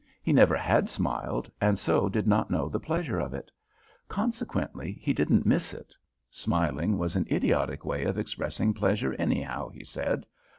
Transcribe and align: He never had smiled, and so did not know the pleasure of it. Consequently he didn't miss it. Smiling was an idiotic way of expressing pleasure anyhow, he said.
He 0.23 0.33
never 0.33 0.55
had 0.55 0.89
smiled, 0.89 1.51
and 1.61 1.77
so 1.77 2.09
did 2.09 2.25
not 2.25 2.49
know 2.49 2.67
the 2.69 2.79
pleasure 2.79 3.19
of 3.19 3.35
it. 3.35 3.51
Consequently 4.07 4.93
he 4.93 5.13
didn't 5.13 5.45
miss 5.45 5.75
it. 5.75 5.93
Smiling 6.31 6.97
was 6.97 7.15
an 7.15 7.27
idiotic 7.29 7.85
way 7.85 8.05
of 8.05 8.17
expressing 8.17 8.73
pleasure 8.73 9.13
anyhow, 9.19 9.69
he 9.69 9.83
said. 9.83 10.25